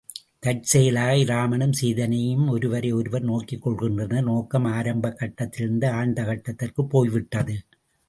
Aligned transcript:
தற்செயலாக 0.39 1.15
இராமனும் 1.15 1.71
சீதையும் 1.71 2.47
ஒருவரை 2.47 2.91
ஒருவர் 2.91 3.21
நோக்கிக் 3.21 3.67
கொள்கின்றனர், 3.67 4.23
நோக்கம் 4.23 4.65
ஆரம்பக் 4.65 5.17
கட்டத்திலிருந்து 5.17 5.89
ஆழ்ந்த 5.89 6.23
கட்டத்திற்குப் 6.23 6.89
போய்விட்டது. 6.89 7.59